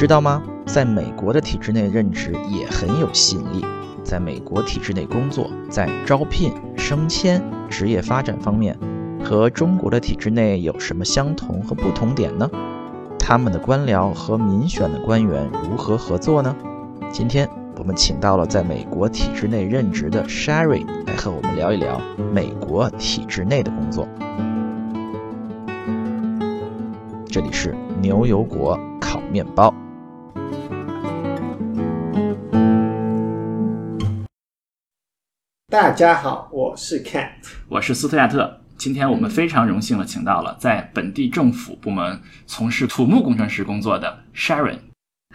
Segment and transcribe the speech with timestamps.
[0.00, 0.42] 知道吗？
[0.64, 3.62] 在美国的体制内任职也很有吸引力。
[4.02, 8.74] 在美国体制内工作，在招聘、升迁、职业发展方面，
[9.22, 12.48] 和中国的体制内有什么相同和不同点呢？
[13.18, 16.56] 他们的官僚和民选的官员如何合作呢？
[17.12, 17.46] 今天
[17.76, 22.00] 我们请到了在美国体制内任职的 Sherry 来和我们聊一聊
[22.32, 24.08] 美国体制内的工作。
[27.26, 29.74] 这里是牛油果烤面包。
[35.70, 37.28] 大家好，我是 Cat，
[37.68, 38.60] 我是斯特亚特。
[38.76, 44.78] 今天我们非常荣幸的请到了在本地政府部门从事土木工程师工作的 Sharon。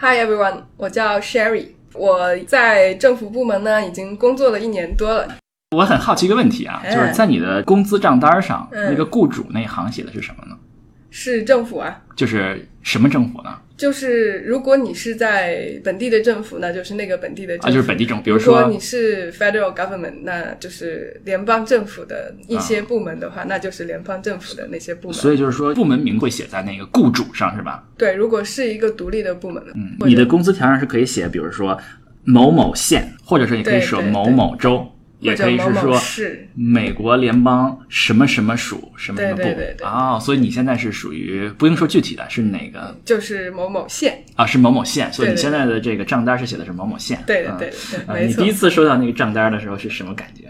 [0.01, 5.37] Hi everyone，我叫 Sherry，我在政府部门呢已经工作了一年多了。
[5.73, 10.57] 我很好奇一个问题啊，就是在你的工资账单上，那个雇主那行写的是什么呢？
[11.09, 12.01] 是政府啊。
[12.13, 13.57] 就是什么政府呢？
[13.77, 17.67] 就是如果你是在本地的政府，那就是那个本地的政府。
[17.67, 18.23] 啊，就是本地政府。
[18.23, 25.13] 比如说你是 federal government，那就是联邦政府的一些部门的话，那就是联邦政府的那些部门。
[25.13, 27.83] 所以就是说，部门名会写在那个雇主上，是吧？
[27.97, 31.77] 对，如果是一个独立的部门，嗯，你的工资条上是可以写，比如说
[32.23, 34.89] 某某县，或者是你可以说某某州。
[35.19, 35.99] 也可以是说
[36.53, 39.85] 美国联邦什么什么属什么什么部。
[39.85, 44.23] 啊，所以你现在是属于不用说具体的是哪个，就是某某县。
[44.35, 48.41] 啊，是某某县，所以你现在的这个账单是写的是某某县，对对对对，没错。
[48.41, 50.43] 你第一次收到那个账单的时候是什么感觉？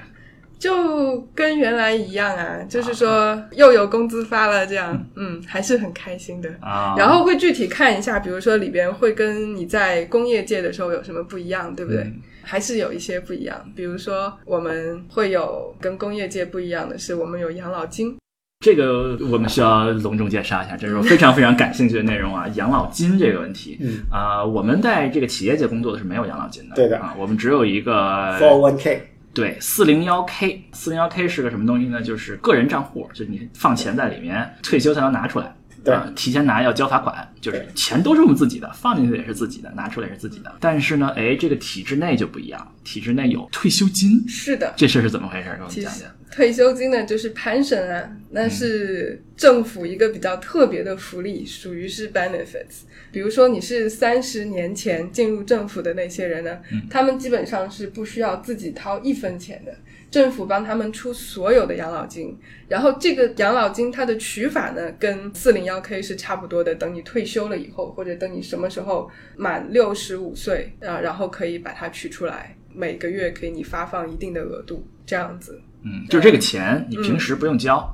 [0.58, 6.50] 就跟原来一样啊，就是说又有工资发了，这样，嗯，还是很开心的。
[6.60, 6.96] 啊。
[6.98, 12.12] 然后会具体看一下，比如说里边会跟你在工业界的时候有什么不一样，对不对？
[12.46, 18.16] 还是有一些不一样，比如说我们会有跟工业界不一样的是，我们有养老金。
[18.64, 23.78] 这个我们需要隆重介绍一下，这是我非常非常感兴趣的内容啊，养老金这个问题。
[23.82, 27.94] 嗯啊，我们在这个企业界工作的是没有养老金的，对的啊，我们只有一个
[28.40, 29.02] four one k。
[29.34, 32.02] 对，四零幺 k，四零幺 k 是个什么东西呢？
[32.02, 35.54] 就是个人账户，就是你放钱在里面，退休才能拿出来。
[35.86, 40.52] 对，提前拿要交罚款，就是钱都是我们自己的，放进去也是自己的，拿出来也是自己的。
[40.60, 44.28] 但是呢，哎，这个体制内就不一样，体制内有退休金。
[44.28, 45.46] 是的，这事儿是怎么回事？
[45.46, 46.10] 给我们讲讲。
[46.32, 52.82] 退休金呢，就是 pension 啊，那是政府一个比较特别的福利，属于是 benefits。
[53.12, 56.58] 比如说你是三十年前进入政府的那些人呢，
[56.90, 59.74] 他们基本上是不需要自己掏一分钱的。
[60.16, 62.34] 政府帮他们出所有的养老金，
[62.70, 66.74] 然后这个养老金它的取法呢，跟四零幺 K 是差不多的。
[66.74, 75.60] 等你退休了以后，或者等你什么时候满六十五岁啊，然后可以把它取出来，每个月给你发放一定的额度，这样子。
[75.84, 77.94] 嗯，就这个钱你平时不用交，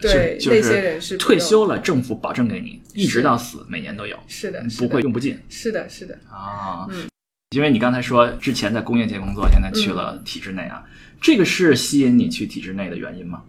[0.00, 4.18] 对，那些人是退休了，政府保证给你，一直到死，每年都有。
[4.26, 5.38] 是的，不会用不尽。
[5.48, 6.18] 是的，是的。
[6.28, 7.06] 啊，嗯，
[7.54, 10.84] 因为你刚才说之前在工业界工作，现在去了体制内啊。
[11.20, 13.44] 这个是吸引你去体制内的原因吗？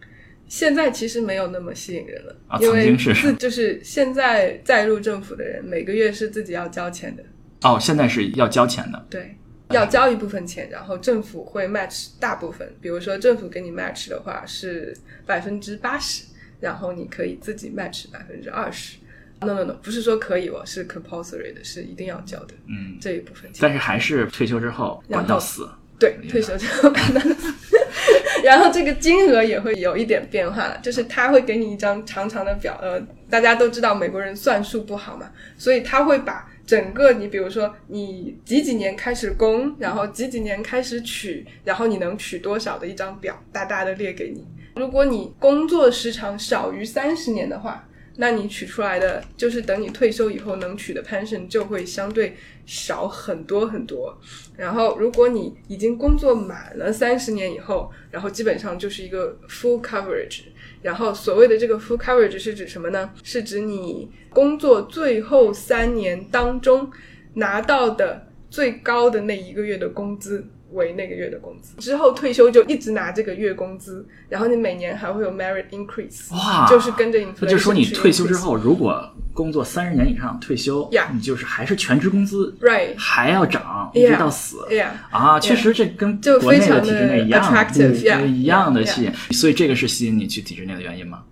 [0.48, 7.24] 现在其实没有那么吸引人了啊，曾经是自就是现在再入政府的人每个月是自己要交钱的
[7.64, 9.36] 哦，现在是要交钱的，对，
[9.72, 14.96] 要交一部分钱，然后政府会 match 大部分，比如说政府给你 match 的话是
[15.26, 16.26] 百分之八十，
[16.62, 18.98] 然后你可以自己 match 百分之二十。
[19.42, 25.70] No no no，不是说可以哦，是 compulsory 的，是一定要交的，嗯，这一部分钱，但是还是退休之后管到死。
[26.00, 27.54] 对，退休之后管到死，
[28.44, 44.46] 然后这个金额也会有一点变化了，就是他会给你一张长长的表，呃，大家都知道美国人算数不好嘛，所以他会把整个你，比如说你几几年开始供，然后几几年开始取，然后你能取多少的一张表，大大的列给你。
[44.76, 47.88] 如果你工作时长少于三十年的话。
[48.18, 54.18] 那你取出来的，就是等你退休以后能取的 pension 就会相对少很多很多。
[54.56, 60.44] 然后，如果你已经工作满了三十年以后，然后基本上就是一个 full coverage。
[60.82, 63.12] 然后，所谓的这个 full coverage 是指什么呢？
[63.24, 66.90] 是指你工作最后三年当中
[67.34, 70.48] 拿到的最高的那一个月的工资。
[70.76, 77.28] 为那个月的工资，之后退休就一直拿这个月工资，然后你每年还会有 merit increase，哇，就是跟着你。
[77.40, 91.24] 那就说你退休之后，如果工作三十年以上退休，你就是还是全职工资，right，还要涨一直到死，yeah，啊，确实这跟国内的体制内一样，一样的吸引，所以这个是吸引你去体制内的原因吗？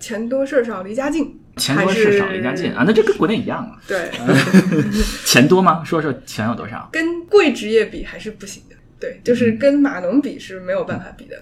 [0.00, 3.80] 钱多事少离家近，钱多事少离家近啊，那这跟国内一样啊。
[3.86, 4.10] 对，
[5.24, 5.84] 钱多吗？
[5.84, 6.88] 说说钱有多少？
[6.90, 8.74] 跟贵职业比还是不行的。
[9.02, 11.36] 对，就是跟码农比是没有办法比的。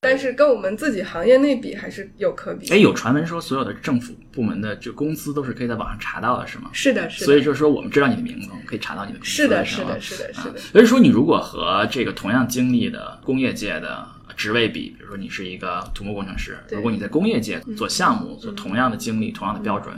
[0.00, 2.68] 但是跟我们自己行业内比还是有可比。
[2.70, 6.70] 哎，有传闻说所有的政府部门的就工资都是可以在网上查到的，是吗？
[6.72, 7.26] 是的，是的。
[7.26, 9.30] 所以就是说，我们知道你的名字，可以查到你的工资。
[9.30, 10.58] 是的，是的，是的，是的。
[10.58, 14.04] 所以说，你如果和这个同样经历的工业界的
[14.36, 19.94] 职位比，比如说你是一个土木工程师，如果你在工业界做项目，做同样的经历、同样的标准，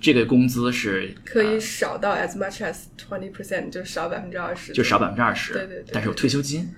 [0.00, 5.52] 这个工资是可以少到 as much as twenty percent，就少百分之二十，就少百分之二十。
[5.52, 5.90] 对对对。
[5.92, 6.68] 但是有退休金。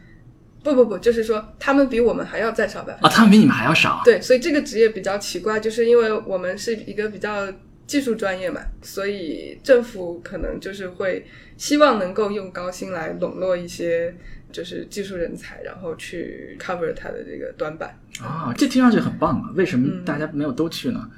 [0.65, 4.01] 不不不，就是说他们比我们还要再少百分啊，他们比你们还要少。
[4.05, 7.53] 对，所以这个职业比较奇怪，就是因为我们是一个比较
[7.85, 11.27] 技术专业嘛，所以政府可能就是会
[11.57, 14.15] 希望能够用高薪来笼络一些
[14.53, 17.99] 就是技术人才，然后去 cover 它的这个短板。
[18.21, 19.51] 啊，这听上去很棒啊！
[19.55, 21.11] 为什么大家没有都去呢？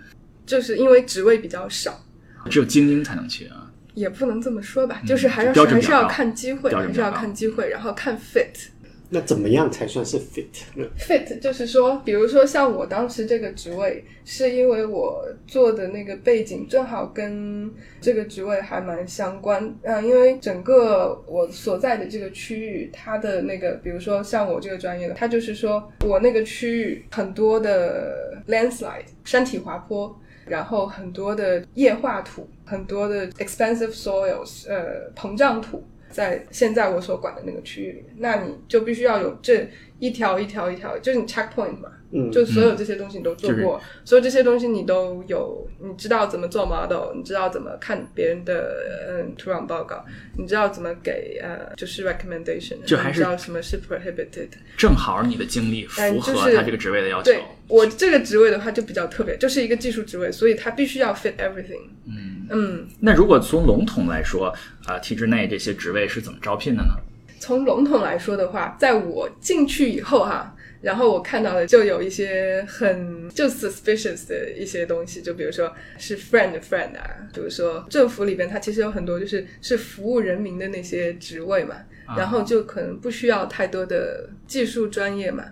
[0.47, 2.01] 就是因为职位比较少，
[2.49, 3.71] 只有精英才能去啊。
[3.95, 8.69] 也不能这么说吧，就是还是还是要看机会，还是要看机会，然后看 fit。
[9.11, 17.71] 那怎么样才算是 fit 呢？fit 就是说，比如说像我当时这个职位，是因为我做的那个背景正好跟
[18.01, 19.73] 这个职位还蛮相关。
[19.83, 35.85] 嗯，因为整个我所在的这个区域，它的那个，比如说像我这个专业的，它就是说我那个区域很多的 landslide 山体滑坡，然后很多的液化土，很多的 expensive soils 呃膨胀土。
[36.15, 39.69] 在现在我所管的那个区域里，那你就必须要有这
[40.05, 41.91] 一条一条一条，就是你 checkpoint 嘛。
[42.31, 48.71] 就所有这些东西你都做过，所有这些东西你都有，你知道怎么做 model，你知道怎么看别人的
[49.09, 50.05] 嗯土壤报告，
[50.39, 54.47] 你知道怎么给呃就是 recommendation，就还是知道什么是 prohibited。
[54.77, 57.25] 正好你的经历符合他这个职位的要求。
[57.25, 61.83] 对我这个职位的话就比较特别，就是一个技术职位，所以它必须要 fit everything。
[62.07, 62.89] 嗯嗯。
[63.01, 64.55] 那如果从笼统来说，
[64.87, 66.95] 啊，体制内这些职位是怎么招聘的呢？
[67.45, 70.57] 从笼统来说的话，在我进去以后哈。
[70.81, 77.03] 然后我看到的就有一些很就 suspicious 的一些东西，就比如说是 friend friend 啊，
[77.35, 81.77] 比如说政府里边它其实有很多就是是服务人民的那些职位嘛，
[82.17, 85.45] 然后就可能不需要太多的技术专业嘛，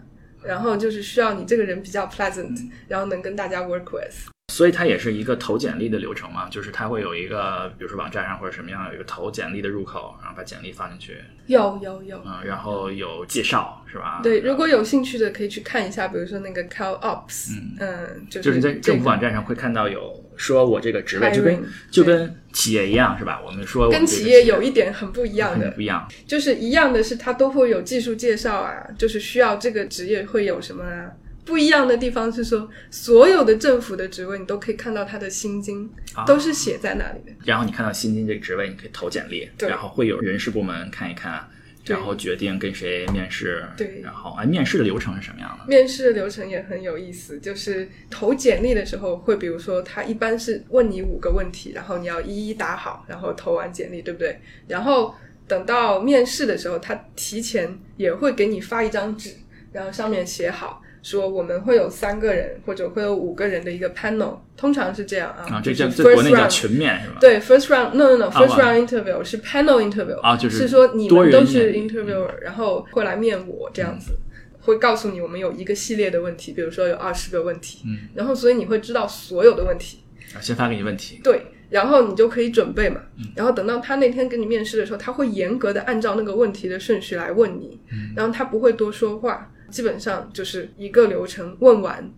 [0.43, 4.32] 然后就是需要你这个人比较 pleasant，然后能跟大家 work with。
[4.49, 11.17] 所以它也是一个投简历的流程嘛，就是它会有一个，比如说网站上或者什么样有一个投简历的入口，然后把简历发进去。
[11.47, 14.21] 有有有，嗯，然后有介绍是吧？
[14.23, 23.41] 对，如果有兴趣的可以去看一下，比如说那个 Cal Ops，嗯，就是在政府网站上会看到有说我这个职位就跟就跟企业一样是吧？
[23.45, 31.11] 我们说跟企业有一点很不一样的，不一样，就是一样的是它都会有技术介绍啊，就是需要这个职业会有什么啊。
[31.45, 35.91] 不一样的地方是说，所有的政府的职位你都可以看到他的薪金，
[36.25, 37.37] 都是写在那里的。
[37.45, 41.49] 然后你看到薪金这个职位，你可以投简历，然后会有人事部门看一看，
[41.85, 43.65] 然后决定跟谁面试。
[43.77, 45.67] 对，然后啊，面试的流程是什么样的？
[45.67, 54.41] 面试的流程也很有意思，就是投简历的时候会，比如说他一般是问你五个问题，然后你要一一答好，然后投完简历，对不对？
[54.69, 55.13] 然后
[55.49, 59.35] 等到面试的时候，他提前也会给你发一张纸，
[59.73, 60.81] 然后上面写好。
[61.03, 65.45] 说我们会有三个人或者会有五个人的一个 panel，通常是这样啊。
[65.57, 67.17] 啊，这叫在国内叫群面是吧？
[67.21, 74.13] 对，first round，no no no，first round interview 是 panel interview 啊，就是是说你们都是 interviewer，然后会来面我这样子，
[74.61, 79.99] 会告诉你我们有一个系列的问题，比如说有二十个问题，嗯，然后所以你会知道所有的问题。
[80.35, 81.21] 啊，先发给你问题。
[81.25, 83.01] 对，然后你就可以准备嘛，
[83.35, 87.81] 然后等到他那天跟你面试的时候，他会严格的按照那个问题的顺序来问你，
[88.15, 89.51] 然后他不会多说话。
[89.73, 92.09] 基本上就是一个流程问完，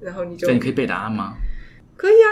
[0.00, 0.46] 然后你就。
[0.48, 1.32] 那你可以背答案吗？
[1.96, 2.28] 可以啊，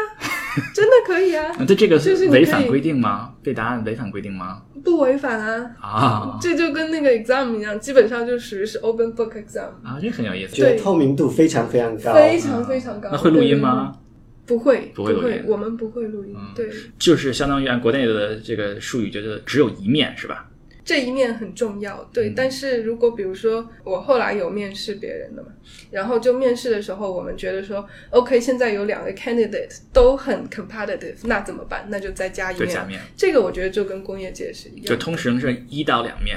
[0.74, 1.54] 真的可以啊。
[1.56, 3.32] 那这个是违反规定吗？
[3.44, 4.60] 背答案违反规定吗？
[4.84, 5.70] 不违反啊。
[5.80, 6.38] 啊。
[6.42, 9.68] 这就跟那个 exam 一样，基本上就属于是 open book exam。
[9.84, 10.56] 啊，这很有意思。
[10.56, 12.12] 对透明度非常非常高。
[12.12, 13.08] 非常非常高。
[13.12, 13.96] 那会录音吗？
[14.44, 15.44] 不会，不会录音。
[15.46, 16.36] 我们不会录音。
[16.56, 16.68] 对。
[16.98, 20.48] 就是相当于按国内的这个术语，觉得只有一面是吧？
[20.84, 22.30] 这一面很重要，对。
[22.34, 25.48] 但是如果比如说我后来有面试别人的嘛，
[25.92, 31.86] 然后就面试的时候，我们觉得说，OK，现在有两个 candidate 都很 competitive，那怎么办？
[31.88, 33.00] 那就再加一面。
[33.16, 36.36] 这个我觉得就跟工业界是一样，就通常是一到两面，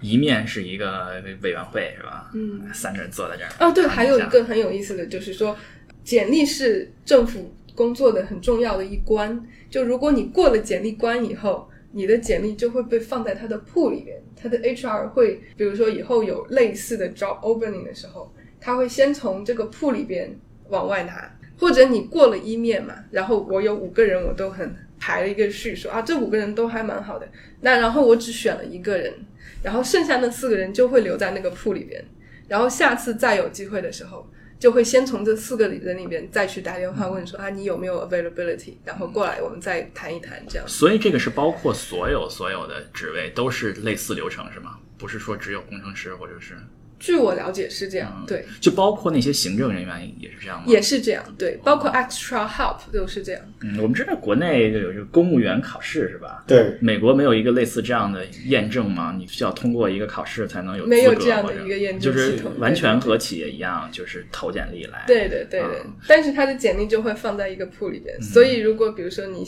[0.00, 2.30] 一面是一个委员会是吧？
[2.34, 3.50] 嗯，三个人坐在这儿。
[3.60, 5.54] 哦，对，还有一个很有意思的就是说，
[6.02, 9.46] 简历是政府工作的很重要的一关。
[9.68, 11.68] 就如果你过了简历关以后。
[11.94, 20.36] 你的简历就会被放在他的铺里边，他的 HR 会，比如说以后有类似的 job opening 的时候，他会先从这个铺里边
[20.70, 27.28] 往外拿，或者你过了一面嘛，然后我有五个人，我都很排了一个序，说啊这五个人都还蛮好的，
[27.60, 29.14] 那然后我只选了一个人，
[29.62, 32.04] 然后剩下那四个人就会留在那个铺里边。
[32.48, 34.26] 然后下次再有机会的时候。
[34.64, 40.66] 就会先从这四个人里边再去打电话问说啊，你有没有 availability，然后过来我们再谈一谈这样。
[40.66, 44.78] 所以这个是包括所有所有的职位都是类似流程是吗？
[44.96, 46.56] 不是说只有工程师或者是？
[46.98, 50.64] 据我了解是这样，对，就包括那些行政人员也是这样吗？
[50.66, 53.42] 也是这样，对，包括 extra help 都是这样。
[53.60, 56.44] 嗯，我们知道国内有这个公务员考试是吧？
[56.46, 59.14] 对，美国没有一个类似这样的验证吗？
[59.18, 65.04] 你需要通过一个考试才能有没有这样的一个验证系统，完全和企业一样，就是投简历来。
[65.06, 69.44] 对对对对，但是他的简历就会放在一个铺里边，所以如果比如说你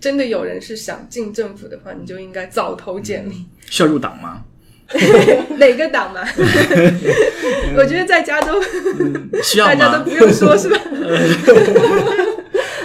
[0.00, 3.44] 真的有人是想进政府的话，你就应该早投简历。
[3.66, 4.42] 需要入党吗？
[5.58, 6.20] 哪个党嘛？
[7.76, 8.62] 我觉得在加州，
[9.42, 10.78] 需要大家都不用说，是吧？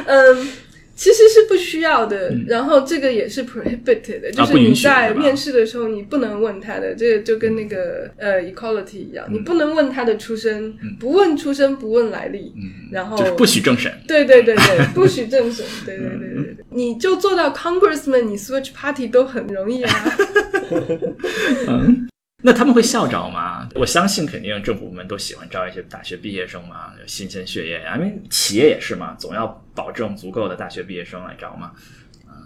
[0.06, 0.48] 嗯，
[1.00, 2.30] 其实是不需要的。
[2.46, 6.94] 然后这个也是 prohibited 的，就是你在面试的时候你不能问他的。
[6.94, 12.54] 这个就跟那个呃 equality 一样，你不能问他的出身，不问出身，不问来历，
[12.92, 13.90] 然后不许政审。
[14.06, 15.66] 对对对对，不许政审。
[15.86, 20.18] 对对对对对，你就做到 congressman，你 switch party 都很容易啊。
[21.68, 22.10] 嗯，
[22.42, 23.68] 那他们会校招吗？
[23.76, 27.98] 我相信肯定政府部门都喜欢招一些大学毕业生嘛，新鲜血液呀。
[27.98, 31.72] 因为企业也是嘛，总要保证足够的大学毕业生来招嘛。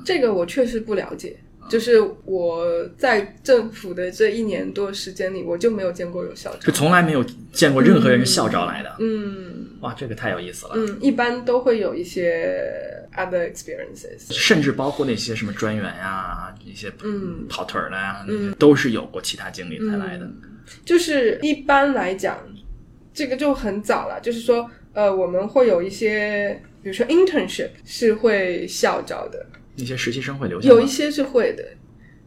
[0.03, 1.37] 这个我确实不了解。
[1.69, 7.23] 就是我在政府的这一年多时间里，我就没有见过有校招，就从来没有
[7.53, 8.93] 见过任何人是校招来的。
[8.99, 10.73] 嗯，哇，这个太有意思了。
[10.75, 18.25] 嗯，一般都会有一些 other experiences，甚至包括那些什么专员呀，一些嗯跑腿儿的呀，
[18.57, 20.29] 都是有过其他经历才来的。
[20.85, 22.39] 就是一般来讲，
[23.13, 24.19] 这个就很早了。
[24.21, 29.45] 就是说，呃，我们会有一些，比如说 internship 是会校招的。
[29.75, 31.63] 那些实习生会留下，有一些是会的，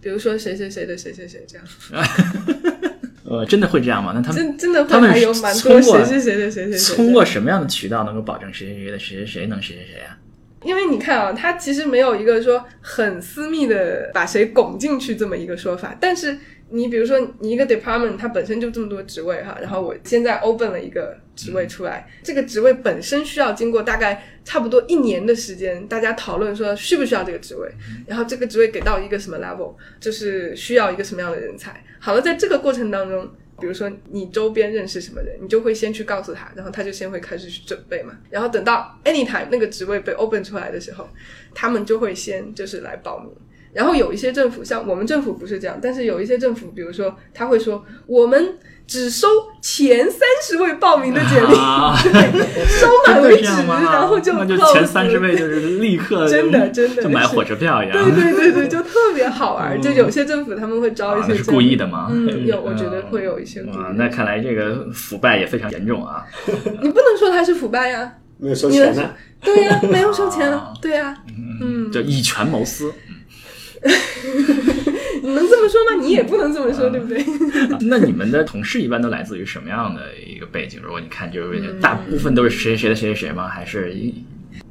[0.00, 1.66] 比如说谁谁谁的谁谁谁这样。
[3.28, 4.12] 呃，真的会这样吗？
[4.14, 6.95] 那他们真真的会他们有蛮多谁谁谁的谁谁谁。
[6.95, 10.16] 通过什么样的渠道能够保证谁谁谁的谁谁谁能谁谁谁啊？
[10.63, 16.39] 因为你看啊，他其实没有一个说很私密的把谁拱进去这么一个说法，但是。
[16.69, 27.71] 你比如说，你一个 department 它本身就这么多职位哈，然后我现在 open 了一个职位出来，这个职位本身需要经过大概差不多一年的时间，大家讨论说需不需要这个职位，
[28.05, 31.81] 然后这个职位给到一个什么 level，就是需要一个什么样的人才。
[32.01, 41.09] 好了，在这个过程当中，比如说你周边认识什么人，你就会先去告诉他，然后他就先会开始去准备嘛，然后等到 anytime 那个职位被 open 出来的时候，
[41.55, 43.31] 他们就会先就是来报名。
[43.73, 49.26] 然后有一些政府，像我们政府不是这样，但是有一些政府，比如说他会说，我们只收
[49.61, 51.55] 前三十位报名的简历，
[52.78, 59.81] 收满为止，然后就那就前三十位就是立刻 真的真的就买火车票一样，对对对对，就特别好玩。
[59.83, 62.07] 就有些政府他们会招一些是故意的吗？
[62.12, 63.61] 嗯，有，我觉得会有一些。
[63.62, 66.25] 啊，那看来这个腐败也非常严重啊。
[66.47, 69.11] 你不能说他是腐败呀，没有收钱呢。
[69.43, 71.16] 对呀，没有收钱，对呀，
[71.61, 72.93] 嗯，就以权谋私。
[75.26, 76.00] 你能这么说吗？
[76.00, 77.25] 你也不能这么说，对不对？
[77.83, 80.80] 那你们的同事一般都来自于什么样的一个背景？
[80.83, 83.49] 如果你看，就是大部分都是谁谁的谁谁谁吗？
[83.49, 83.92] 还是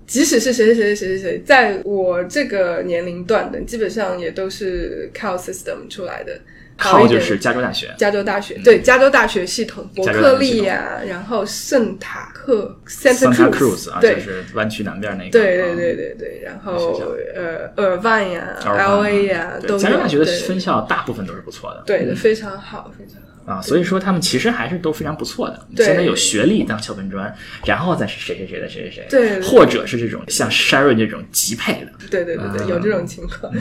[0.08, 6.40] 即使是谁谁谁谁谁谁，在我这个年龄段的，基本上也都是靠 system 出来的。
[6.78, 17.02] 靠就是加州大学，加州大学对加州大学系统，伯克利呀，然后圣塔克 Santa Cruz 啊，就是湾区南边那个，对对对对对，然后
[17.34, 25.68] 呃尔万呀，L A 呀，都加州大学的分校大部分都是不错的，对的，非常好，非常好啊，所以说他们其实还是都非常不错的。
[25.78, 27.34] 现在有学历当敲门砖，
[27.66, 33.54] 然后再是谁谁谁的谁谁谁，对，或者是这种像 Sharon 这种极配的，对对对对，有这种情况。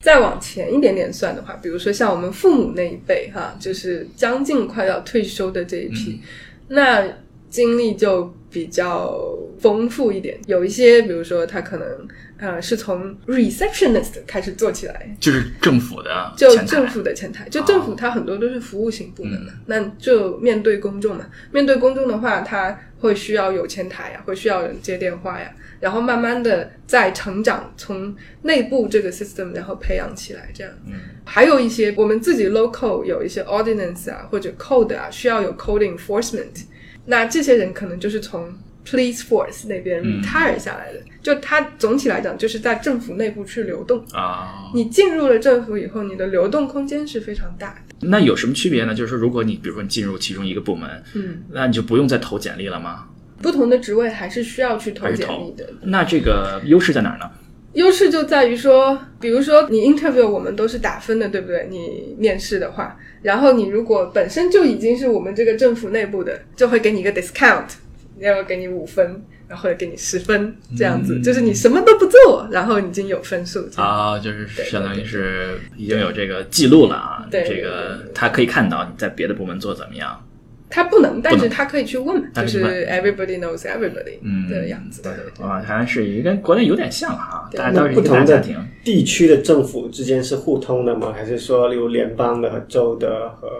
[0.00, 6.20] 再往前一点点算的话，比如说像我们父母那一辈，哈，就是将近快要退休的这一批，
[6.68, 7.06] 那
[7.50, 9.14] 经历就比较
[9.58, 10.38] 丰富一点。
[10.46, 11.86] 有一些，比如说他可能
[12.38, 21.26] 呃是从 receptionist 开始做起来，就是政府的，就政府的前台，就政府它很多都是服务型部门的，那就面对公众嘛。
[21.52, 25.52] 面对公众的话，他会需要有前台呀，会需要人接电话呀。
[25.80, 30.70] 然后慢慢的在成长，从内部这个 system 然后培养起来，这样。
[30.86, 30.92] 嗯。
[31.24, 36.64] 还有一些我们自己 local 有一些 ordinance 啊或者 code 啊需要有 code enforcement，
[37.06, 38.52] 那这些人可能就是从
[38.86, 41.00] police force 那边 retire 下来的。
[41.22, 44.70] 就他总体来讲就是在政府内部去流动啊。
[44.74, 48.08] 你进入了政府以后，你的流动空间是非常大的。
[48.08, 48.94] 那有什么区别呢？
[48.94, 53.06] 就是说，如果你比如说你进入其中一个部门，嗯，那你就不用再投简历了吗？
[53.42, 55.66] 不同的职位还是需要去投简历的。
[55.82, 57.30] 那这个优势在哪儿呢？
[57.74, 61.68] 优势就在于说，比如说你 interview 我们都是打分的，对不对？
[61.70, 67.66] 你面试的话，然后你如果本身就已经是我们这个政府内部的，就会给你一个 discount，
[68.18, 69.22] 要给你五分。
[69.50, 77.26] 然后给你十分，这样子就是你什么都不做，然后已经有分数啊，就是相当于是已经有这个记录了啊。
[77.28, 80.24] 对，这个他可以看到你在别的部门做怎么样。
[80.70, 85.02] 他不能，但是他可以去问，就是 everybody knows everybody 的样子。
[85.02, 85.12] 对，
[85.44, 88.40] 啊，好像是跟国内有点像哈，大家都是不同的
[88.84, 91.12] 地区的政府之间是互通的吗？
[91.12, 93.50] 还是说例如联邦的和州的和？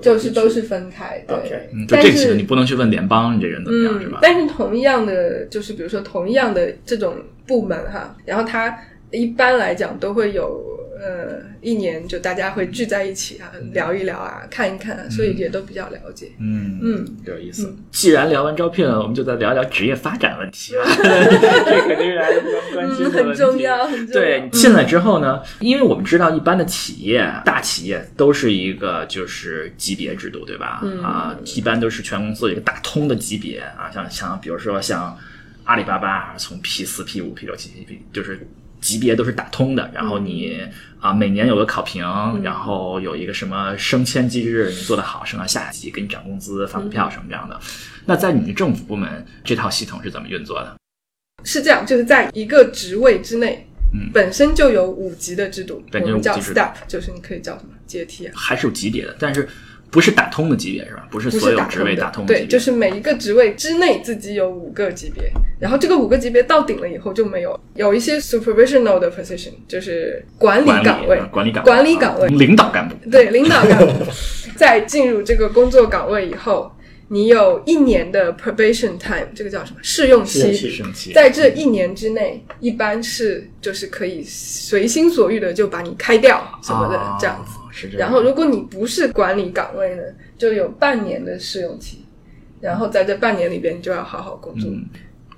[0.00, 1.68] 就是都是分开，对。
[1.86, 4.20] 但是你不能去问联邦你这人怎么样，是吧？
[4.22, 7.16] 但是同样的，就是比如说同样的这种
[7.46, 8.74] 部门哈，然后他
[9.10, 10.71] 一般来讲都会有。
[11.02, 16.30] 呃，一年就大家会聚在一起啊，聊一聊啊，看一看，所以也都比较了解。
[16.38, 17.74] 嗯嗯，有意思。
[17.90, 20.82] 既然聊完招聘了，我们就再聊聊职业发展问题吧。
[21.66, 23.18] 这肯定是大家非常关心的问题。
[23.18, 24.12] 很重要，很重要。
[24.12, 30.84] 对，进来之后呢，因为我们知道一般的企业、大企业都是一个就是级别制度，对吧？
[31.02, 35.18] 啊，一般都是全公司一个打通的级别啊，像像比如说像
[35.64, 38.46] 阿里巴巴，从 P 四、P 五、P 六、P 七、P 就是。
[38.82, 40.60] 级别都是打通的，然后你
[41.02, 42.02] 啊每年有个考评，
[42.42, 47.60] 然后有一个什么升迁机制，你做得好升到下级，给你涨工资、发股票什么这样的。
[48.06, 50.76] 那在你们政府部门，这套系统是怎么运作的？
[51.44, 58.32] 是这样，就是在一个职位之内，嗯，本身就有五级的制度，我们叫 step，就是你可以叫什么阶梯啊？
[58.36, 59.48] 还是有级别的，但是。
[59.92, 61.06] 不是打通的级别是吧？
[61.10, 62.34] 不是所有职位打通的。
[62.34, 65.30] 对，就是每一个职位之内自己有五个级别，
[65.60, 67.60] 然后这个五个级别到顶了以后就没有。
[67.74, 72.94] 有一些 supervisional 的 position，就是管理岗位，管理岗管理岗位，领导干部。
[73.10, 73.92] 对，领导干部
[74.56, 76.72] 在进入这个工作岗位以后，
[77.08, 80.54] 你有一年的 probation time，这个叫什么试用期？
[80.54, 81.12] 试用期。
[81.12, 87.58] 在这一年之内，一般是就是可以随心所欲的就把你开掉什么的这样子。
[87.96, 90.02] 然后，如果你不是管理岗位呢，
[90.36, 92.04] 就有半年的试用期，
[92.60, 94.70] 然后在这半年里边，你就要好好工作。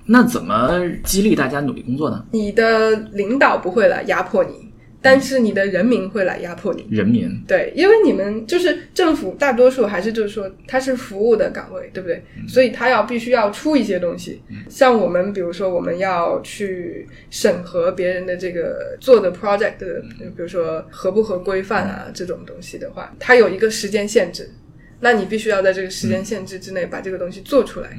[0.05, 2.25] 那怎么激励大家努力工作呢？
[2.31, 4.64] 你的领导不会来压迫你。
[5.05, 12.23] 但是你的人民会来压迫你，人民对，因为你们就是政府，大多数还是就是说它是服务的岗位，对不对？
[12.47, 20.01] 所以它要必须要出一些东西，像我们比如说我们要去审核别人的这个做的 project 的，
[20.35, 24.49] 比如说合不合规范啊这种东西的话，它有一个时间限制，
[25.01, 27.91] 那你必须要在这个时间限制之内把这个东西做出来。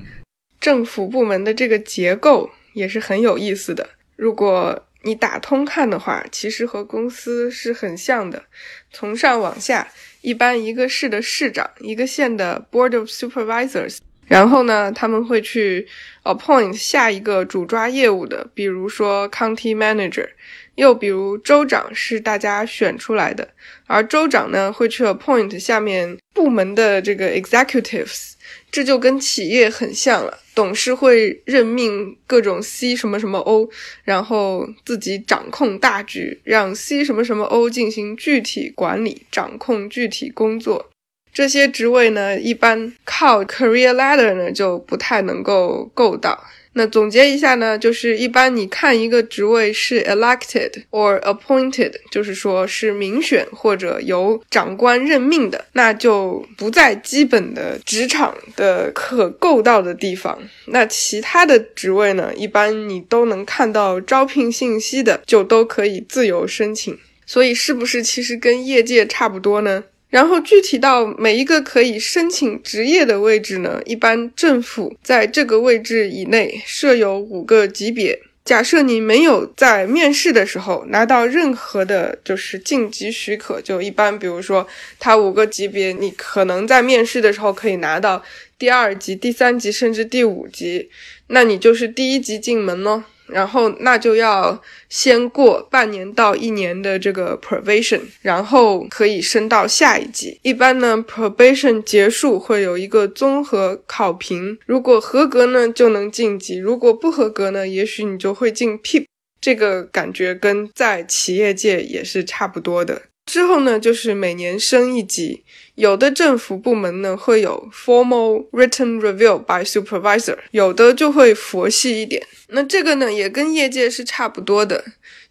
[0.59, 4.83] 政府部门的这个结构也是很有意思的，如果。
[5.07, 8.43] 你打通看的话，其实和公司是很像的。
[8.91, 9.87] 从上往下，
[10.21, 15.87] 一般一个市的市长，一个县的 board of supervisors，然后呢，他们会去
[16.25, 20.29] appoint 下一个主抓业务的，比如说 county manager，
[20.75, 23.49] 又比如州长是大家选出来的，
[23.87, 28.33] 而州长呢会去 appoint 下面部门的这个 executives。
[28.71, 33.71] 这就跟企业很像了，董事会任命各种 C 什么什么 O，
[34.05, 40.91] 然后自己掌控大局，让 C 什么什么 O 进行具体管理，掌控具体工作。
[41.33, 46.45] 这些职位呢，一般靠 career ladder 呢就不太能够够到。
[46.79, 60.39] 那总结一下呢，就是一般你看一个职位是 elected or appointed，就是说是民选或者由长官任命的，那就不在基本的职场的可够到的地方。
[60.67, 66.99] 那其他的职位呢，一般你都能看到招聘信息的，就都可以自由申请。
[67.25, 69.85] 所以是不是其实跟业界差不多呢？
[70.09, 78.21] 然后具体到每一个可以申请职业的位置呢，一般政府在这个位置以内设有五个级别。
[78.45, 84.65] 假设你没有在面试的时候拿到任何的，就是晋级许可，就一般，比如说
[85.01, 88.23] 它五个级别，你可能在面试的时候可以拿到
[88.57, 90.89] 第二级、第三级甚至第五级，
[91.27, 93.03] 那你就是第一级进门咯。
[93.27, 100.39] 然后那就要先过半年到一年的这个 probation，然后可以升到下一级。
[100.43, 109.07] 一般呢，probation 结束会有一个综合考评，如果合格呢就能晋级，如果不合格呢，也许你就会进 P。
[109.39, 113.03] 这个感觉跟在企业界也是差不多的。
[113.27, 115.45] 之后呢，就是每年升一级。
[115.77, 122.23] 有的政府部门呢会有 formal written review by supervisor，有的就会佛系一点。
[122.49, 124.85] 那这个呢也跟业界是差不多的。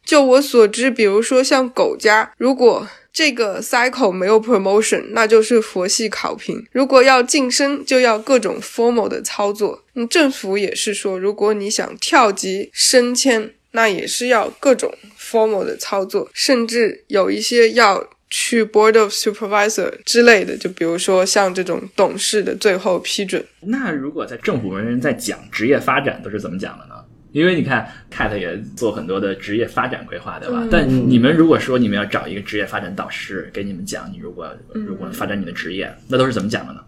[0.03, 9.83] 就我所知，比如说像狗家，如果这个 cycle 没有 promotion，那就是佛系考评；如果要晋升，就要各种 formal 的操作。
[9.95, 13.51] 嗯，政府也是说，如果你想跳级升迁。
[13.71, 23.41] 那也是要各种 formal 的操作，甚至有一些要去 board of supervisor 之类的，就比如说像这种董事的最后批准。
[23.61, 26.95] 那如果在政府部门在讲职业发展，都是怎么讲的呢？
[27.31, 30.67] 因为你看，Cat 也做很多的职业发展规划，对吧？
[30.69, 36.81] 但你们如果说你们要找一个职业发展导师给你们讲，你如果如果发展你的职业，那都是怎么讲的呢？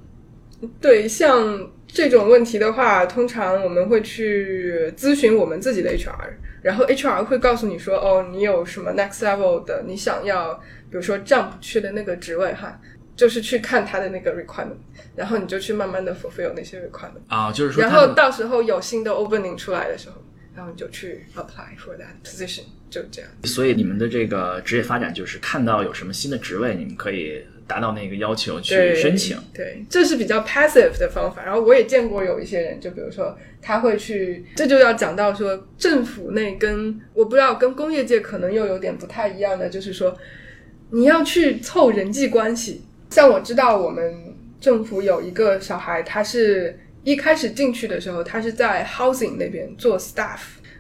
[0.82, 6.14] 对，像这种问题的话，通常我们会去咨询我们自己的 HR，
[6.62, 10.54] 然后 HR 会告诉你说，哦，你有什么 next level 的，你想要，
[10.90, 12.80] 比如说 jump 去的那个职位哈，
[13.16, 14.78] 就是去看他的那个 requirement，
[15.16, 20.22] 然后你就去慢慢的 fulfill 那些 requirement 啊，就是说，然后到时候有新的 opening 出来的时候。
[20.56, 23.30] 然后你就去 apply for that position，就这样。
[23.44, 29.38] 所以你们的这个职业发展就是看到有什么新的职位，你们可以达到那个要求去申请。
[29.54, 31.44] 对，这是比较 passive 的方法。
[31.44, 40.18] 然后我也见过有一些人，就比如说他会去，这就要讲到说政府内跟我不知道跟工业界可能又有点不太一样的，就是说
[40.92, 42.84] 你要去凑人际关系。
[43.10, 46.80] 像我知道我们政府有一个小孩，他是。
[47.04, 49.98] 一开始进去的时候，他是在 housing 那边做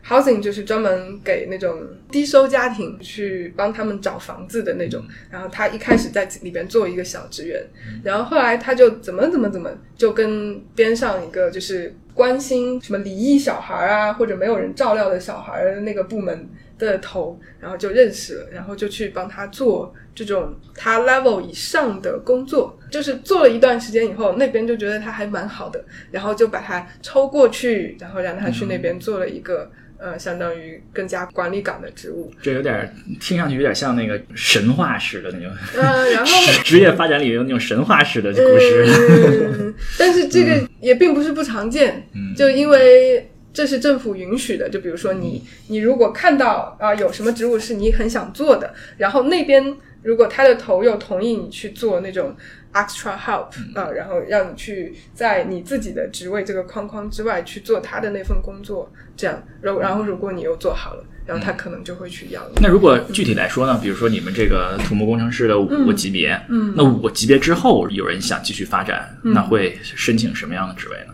[0.08, 5.04] staff，housing 就是专门给那种低收家庭去帮他们找房子的那种。
[5.30, 7.62] 然后他一开始在里边做一个小职员，
[8.04, 16.50] 然后后来他就怎么怎么怎么就跟边上一个就是关心什么离异小孩啊或者没有人照料的小孩的那个部门。
[16.80, 32.32] 的头，然后就认识了，然后就去帮他做这种他 level 以上的工作，就是做了一段时间以后，那边就觉得他还蛮好的，然后就把他抽过去，然后让他去那边做了一个呃，相当于更加管理岗的职务。
[32.42, 36.32] 这有点听上去有点像那个神话式的那种，呃，然后
[36.64, 43.30] 职业发展里有那种神话式的故事，但是这个也并不是不常见，就因为。
[43.54, 52.36] 这是政府允许的，就比如说你，你如果看到啊有什么职务是你很想做的，然后那边如果他的头又同意你去做那种
[52.74, 62.56] extra help 啊，然后让你去在你自己的职位这个框框之外去做他的那份工作，这样，然然后如果你又做好了，然后他可能就会去要你。
[62.62, 63.80] 那如果具体来说呢？
[63.82, 71.14] 比如说你们这个土木工程师的五个级别，嗯，那五个级别之后有人想继续发展，那会申请什么样的职位呢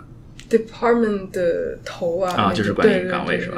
[0.50, 3.58] ？department 的头啊，啊，就是管理岗位是吧？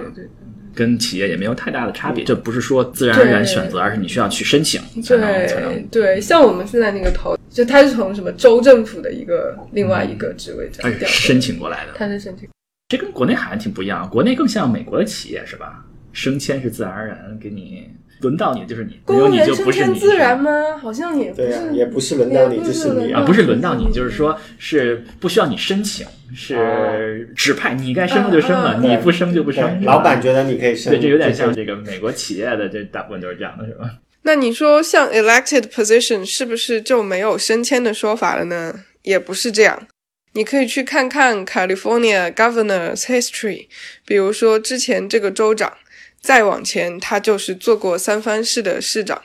[0.76, 5.82] 跟企业也没有太大的差别，这不是说自然而然选择，而是你需要去申请才能才能。
[5.88, 11.94] 对，像我们现在那个投，就他是从什么州政府的一个另外一个职位这样申请过来的。
[11.96, 12.48] 他是申请，
[12.90, 15.86] 这跟国内好像挺不一样，国内更像美国的企业是吧？
[16.12, 17.90] 升迁是自然而然给你。
[18.26, 20.00] 轮到你就是你，没有你就不是你。
[20.00, 20.52] 自然吗？
[20.82, 29.84] 好像也对啊，也不是轮到你就是你啊，不是轮到你，就是说是不需要你申请，是指派，你该升就升了，你不升就不升。
[29.84, 33.90] 老板觉得你可以升，对，这有点像这个美国企业的，这大部分都是这样的，是吧？
[34.24, 38.74] 那你说像 elected position 是不是就没有升迁的说法了呢？
[39.04, 39.88] 也不是这样，
[40.34, 43.68] 你可以去看看 California Governor's History，
[44.06, 45.72] 比如说之前这个州长。
[46.26, 49.22] 再往前，他就是做过三藩市的市长。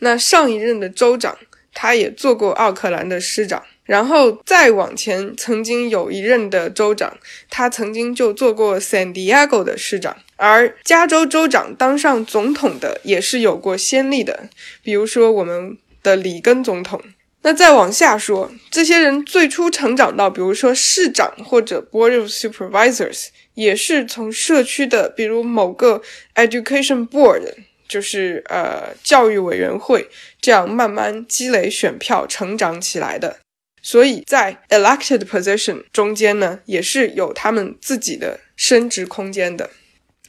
[0.00, 1.38] 那上一任的州长，
[1.72, 3.62] 他也做过奥克兰的市长。
[3.84, 7.16] 然后再往前，曾经有一任的州长，
[7.48, 10.16] 他曾经就做过 San Diego 的市长。
[10.34, 14.50] 而加州州长当上总统的，也是有过先例的，
[14.82, 17.00] 比如说我们的里根总统。
[17.42, 23.28] 那再往下说，这些人最初成长到，比如说市长或者 Board of Supervisors。
[23.56, 26.00] 也是从社区的，比如某个
[26.36, 27.42] education board，
[27.88, 30.08] 就是呃教育委员会，
[30.40, 33.38] 这样慢慢积累选票成长起来的。
[33.82, 39.70] 所以在 elected position 中间呢，也是有他们自己的升值空间的。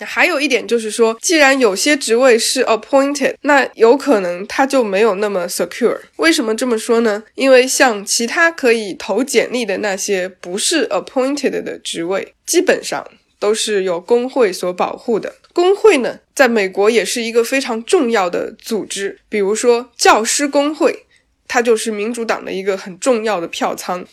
[0.05, 5.99] 还有一点就是说，既然有些职位是 appointed，那有可能它就没有那么 secure。
[6.17, 7.23] 为什么这么说呢？
[7.35, 13.05] 因为像其他可以投简历的那些不是 appointed 的职位，基本上。
[13.39, 15.35] 都是由工会所保护的。
[15.53, 19.19] 工会呢，在美国也是一个非常重要的组织。
[19.29, 21.05] 比如说教师工会，
[21.47, 24.03] 它就是民主党的一个很重要的票仓。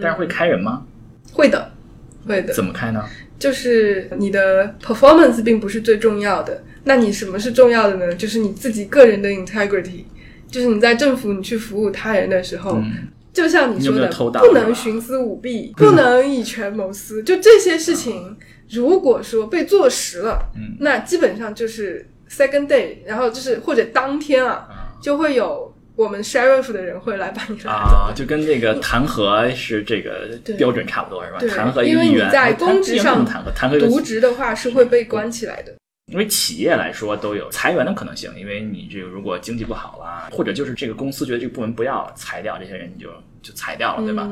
[0.00, 0.84] 但是会开人吗？
[1.32, 1.72] 会的，
[2.28, 2.54] 会的。
[2.54, 3.04] 怎么开呢？
[3.40, 6.62] 就是你的 performance 并不是最重要的。
[6.84, 8.14] 那你什么是重要的呢？
[8.14, 10.04] 就是你自己个人的 integrity。
[10.50, 12.80] 就是你在政府你去服务他人的时候，
[13.34, 14.08] 就像你说的，
[14.40, 18.34] 不能徇私舞弊，不能以权谋私，就这些事情。
[18.70, 24.66] 如果说被坐实了，那基本上就是 second day，然后就是或者当天啊，
[25.02, 31.38] 就会有我们 sheriff 的人会来把你啊，就跟那个弹劾是这个标准差不多是吧？
[31.52, 35.74] 弹劾一个议员，因为你在公职上弹劾，弹劾渎职的话是会被关起来的。
[36.12, 43.10] 因为企业来说都有裁员的可能性，因为你这个如果经济不好了，或者就是这个公司觉得这个部门不要了，裁掉这些人，你就
[43.42, 44.30] 就裁掉了，对吧？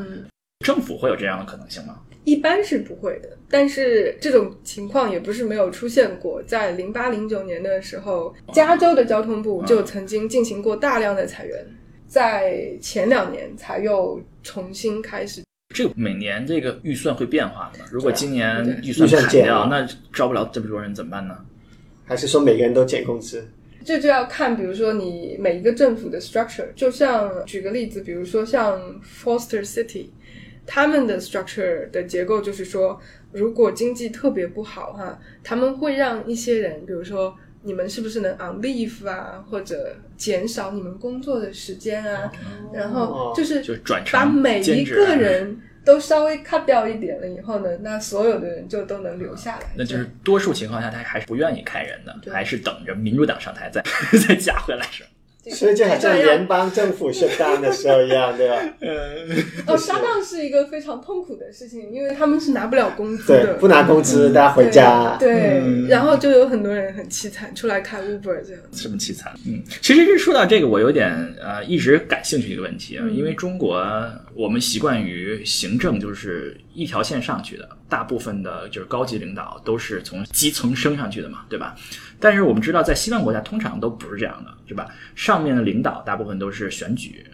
[0.64, 1.96] 政府会有这样的可能性吗？
[2.26, 6.42] 一般是不会的，但是这种情况也不是没有出现过。
[6.42, 11.64] 在零八零九年的时候，加州的交通部就曾经进行过大量的裁员，
[12.08, 15.42] 在前两年才又重新开始。
[15.72, 17.84] 这个每年这个预算会变化的吗？
[17.92, 21.36] 如果今年预算砍掉，那招不了这么多人怎么办呢？
[22.04, 23.46] 还是说每个人都减工资？
[23.84, 26.66] 这就要看，比如说你每一个政府的 structure。
[26.74, 30.06] 就像举个例子，比如说像 Foster City，
[30.66, 33.00] 他们的 structure 的结构就是说，
[33.33, 42.33] 如果经济特别不好哈，他们会让一些人，比如说你们是不是能 on leave 啊，或者减少你们工作的时间啊，
[42.72, 43.62] 然后就是
[44.12, 45.61] 把每一个人。
[45.87, 49.66] 都稍微 cut 掉一点了以后呢，那所有的人就都能留下来。
[49.76, 53.81] 那就是多数情况下，他还是不愿意开人的，还是等着民主党上台再
[54.26, 55.05] 再加回来是。
[55.50, 58.56] 所以就好像联邦政府上当的时候一样，对吧？
[59.66, 65.16] 哦，上当是一个非常痛苦的事情，因为他们是拿不了工资的，不拿工资，大家回家。
[65.18, 68.62] 对，然后就有很多人很凄惨，出来开 Uber 这样。
[68.72, 69.32] 这么凄惨？
[69.46, 73.85] 嗯，其实是说到这个，我有点呃一直感兴趣一个问题啊，因为中国
[74.35, 81.74] 我们习惯于行政就是一条线上去的，大部分的就是高级领导都是从基层升上去的嘛，对吧？
[82.18, 84.88] 但是我们知道，在西方国家通常都不是这样的，是吧？
[85.14, 87.24] 上面的领导大部分都是选举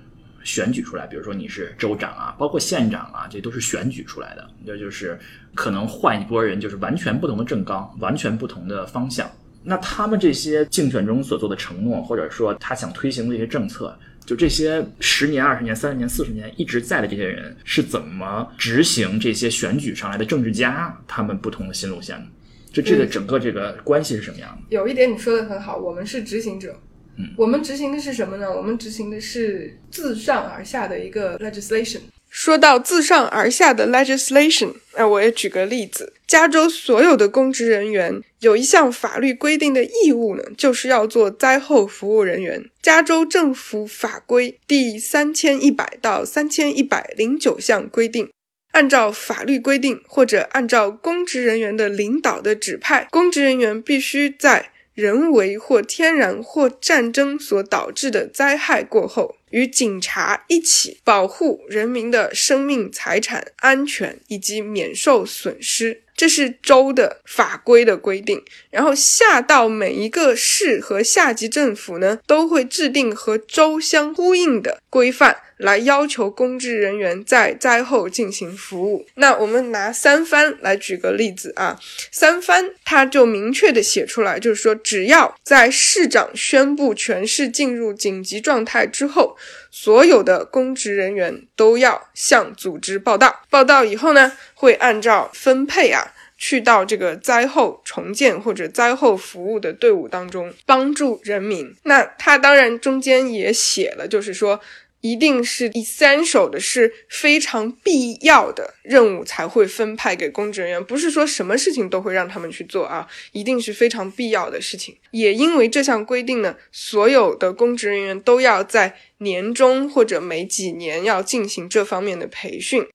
[0.45, 4.49] 选举出来，比如说你是州长啊，包括县长啊，这都是选举出来的。
[4.67, 5.19] 这就是
[5.55, 9.31] 可能换一波人，就是完全不同的政纲，完全不同的方向。
[9.63, 22.27] 那他们这些竞选中所做的承诺，或者说他想推行的一些政策，就这些十年、二十年、三十年、四十年一直在的这些人，是怎么执行这些选举上来的政治家他们不同的新路线呢？
[22.73, 24.75] 就这个整个这个关系是什么样的？
[24.75, 26.75] 有一点你说的很好，我们是执行者，
[27.19, 28.51] 嗯，我们执行的是什么呢？
[28.51, 31.99] 我们执行的是自上而下的一个 legislation。
[32.31, 42.65] 说到自上而下的 legislation，那我也举个例子，加州所有的公职人员有一项法律规定的义务呢，就是要做灾后服务人员。
[42.81, 48.31] 加州政府法规第三千一百到三千一百零九项规定。
[48.73, 66.03] 按照法律规定，或者按照公职人员的领导的指派，公职人员必须在人为或天然或战争所导致的灾害过后，与警察一起保护人民的生命、财产安全以及免受损失。
[66.15, 79.07] 这是州的法规的规定，然后下到每一个市和下级政府呢，都会制定和州相呼应的规范，来要求公职人员在灾后进行服务。
[79.15, 81.79] 那我们拿三藩来举个例子啊，
[82.11, 89.37] 三藩他就明确的写出来，就是说，只要在市长宣布全市进入紧急状态之后，
[89.71, 96.13] 所有的公职人员都要向组织报道，报道以后呢，会按照分配啊。
[96.45, 101.73] 去到这个灾后重建或者灾后服务的队伍当中帮助人民。
[101.85, 104.61] 那他当然中间也写了，就是说
[105.03, 114.97] 一定是 essential 的是非常必要的任务才会分派给公职人员，不是说什么事情都会让他们去做啊，一定是非常必要的事情。
[115.11, 122.87] 也因为这项规定呢，所有的公职人员都要在年终或者每几年要进行这方面的培训。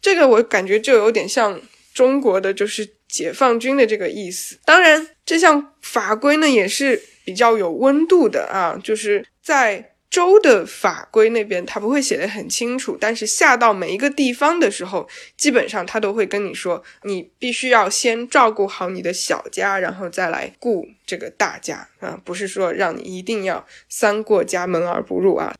[0.00, 1.60] 这个我感觉就有点像
[1.92, 2.96] 中国的，就是。
[3.08, 25.54] 解放军的这个意思，当然这项法规呢也是比较有温度的啊，就是在州的法规那边，他不会写的很清楚，但是下到每一个地方的时候，基本上他都会跟你说，你必须要先照顾好你的小家，然后再来顾这个大家啊，不是说让你一定要三过家门而不入啊。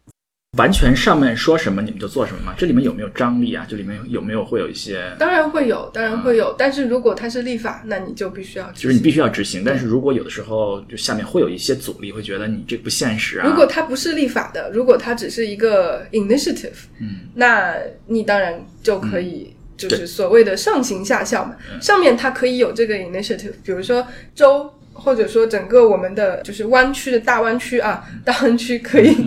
[0.57, 2.55] 完全上面说什么你们就做什么吗？
[2.57, 3.67] 这里面有没有张力啊？
[3.69, 5.13] 这里面有没有会有一些？
[5.19, 6.55] 当然会有，当然会有。
[6.59, 9.63] 但是如果它是立法，那你就必须要，就是你必须要执行。
[9.65, 13.47] 但是如果有的时候就下面会有一些阻力，会觉得你这不现实啊。
[13.47, 17.75] 如果它不是立法的，如果它只是一个 initiative，嗯，那
[18.07, 21.57] 你当然就可以，就是所谓的上行下效嘛。
[21.81, 24.73] 上面它可以有这个 initiative，比如说州。
[24.97, 29.15] 或者说，整个我们的就是湾区的大湾区啊，大湾区可以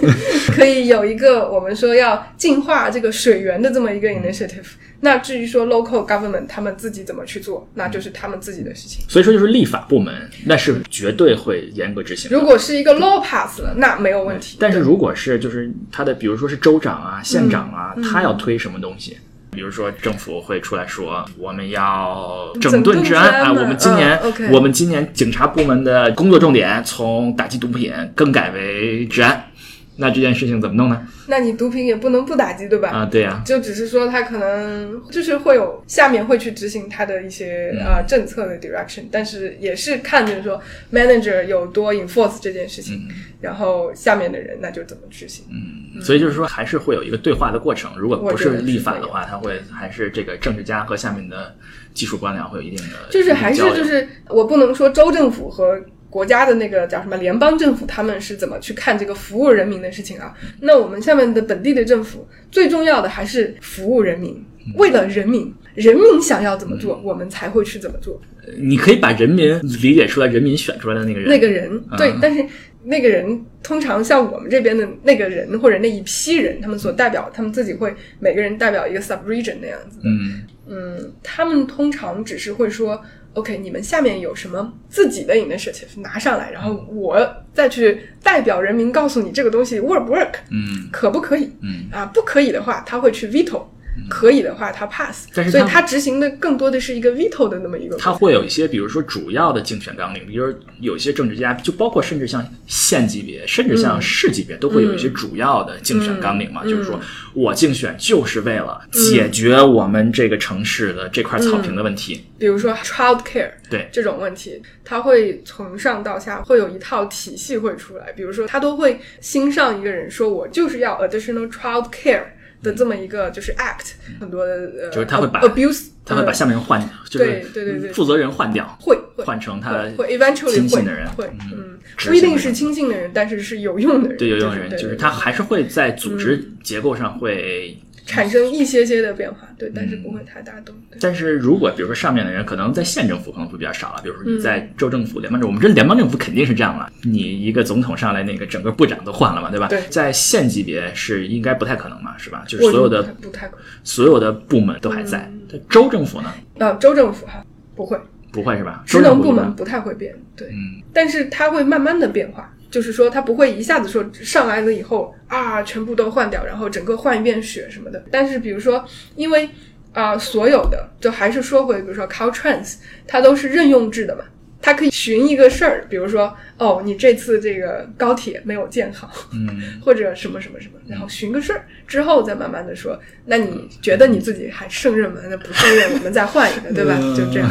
[0.54, 4.64] 可以有一个我们说要净化这个水源的这么一个 initiative。
[5.00, 9.04] 那至于说 local government 他们自己怎么去做，那就是他们自己的事情。
[9.08, 10.12] 所以说，就是立法部门
[10.46, 12.30] 那是绝对会严格执行。
[12.30, 14.56] 如果是一个 law pass 了，那没有问题。
[14.58, 19.18] 但是如果是就是他的，比如说是州长啊、县长啊，他要推什么东西？
[19.56, 24.20] 比如说政府会出来说，我们要整顿治安啊，我们今年
[24.52, 29.50] 我们今年警察部门的工作重点从打击毒品更改为治安。
[29.96, 31.00] 那这件事情怎么弄呢？
[31.28, 32.88] 那你毒品也不能不打击，对吧？
[32.90, 33.42] 啊，对呀。
[33.44, 40.60] 就只是说他可能就是会有下面会去执行他的一些呃政策的 direction，但是也是看就是说
[40.92, 43.08] manager 有多 enforce 这件事情，
[43.40, 45.44] 然后下面的人那就怎么执行。
[45.50, 47.90] 嗯，所以就是说还是会有一个对话的过程。
[47.98, 51.54] 如果不是立法的话，他会还是这个政治家和下面的
[51.92, 55.80] 技术官僚会有一定的就是还是就是我不能说州政府和。
[56.08, 60.34] 国家的那个叫什么联邦政府，他们是怎么去看这个服务人民的事情啊？
[60.60, 64.42] 那我们下面的本地的政府，最重要的还是服务人民，
[64.76, 68.20] 为了人民，人民想要怎么做，我们才会去怎么做。
[68.56, 72.42] 你可以把人民理解出来，人民选出来的那个人，那个人对，但是
[72.84, 80.08] 那个人通常像我们这边的那个人或者那一批人，他们所代表，他们自己会每个人代表一个 sub region 那样子的。
[80.08, 83.02] 嗯嗯，他们通常只是会说。
[83.36, 87.20] OK，你们下面有什么自己的 initiative 拿上来，然后我
[87.52, 91.52] 再去代表人民告诉你这个东西 work 不 work，嗯，可不可以？
[91.60, 93.62] 嗯啊，不可以的话，他会去 veto。
[94.08, 97.96] 可以的话，他 pass，所以他执行的更多的是一个 veto 的那么一个。
[97.96, 106.62] 他会有一些，比如说主要的竞选纲领，比如有些政治家，就包括甚至像县级别，甚至像市级别，都会有一些主要的竞选纲领嘛。
[106.64, 107.00] 就是说
[107.34, 112.24] 我竞选就是为了解决我们这个城市的这块草坪的问题。
[112.38, 118.12] 比如说 child care，对这种问题，他会从上到下会有一套体系会出来。
[118.12, 122.22] 比如说他都会新上一个人说，我就是要 additional child care。
[122.62, 137.78] 的这么一个就是 act 很多的呃，就是他会把 abuse，他会把下面人换，对对对对，负责人换掉，会换成他会 eventually 亲近的人，会嗯，不一定是亲近的人，但是是有用的人，对有用的人，就是他还是会在组织结构上会。
[138.08, 140.74] 产生一些些的变化，对，但是不会太大动。
[141.00, 149.68] 但是如果比如说上面的人可能在县政府可能会比较少了，比如说你在州政府、联邦政府，我们这联邦政府肯定是这样了，你一个总统上来，那个整个部长都换了嘛，对吧？
[149.68, 152.44] 对，在县级别是应该不太可能嘛，是吧？
[152.46, 155.30] 就是所有的不太可能，所有的部门都还在。
[155.70, 156.32] 州政府呢？
[156.58, 157.98] 啊，州政府哈不会，
[158.32, 158.82] 不会是吧？
[158.84, 162.52] 职能部门不太会变，对，嗯，但是它会慢慢的变化。
[162.70, 168.04] 就是说，他不会一下子说上来了以后啊，全部都换掉，然后整个换一遍血什么的。
[168.10, 169.48] 但是，比如说，因为
[169.92, 172.76] 啊，所有的就还是说回，比如说 Caltrans，
[173.06, 174.24] 它都是任用制的嘛。
[174.66, 185.20] 他可以寻一个事儿，比如说，哦，你这次这个高铁没有建好，嗯，或者什么什么什么，然后寻个事儿之后再慢慢的说，那你觉得你自己还胜任吗？
[185.30, 186.98] 那不胜任，我们再换一个，对吧？
[187.16, 187.48] 就这样。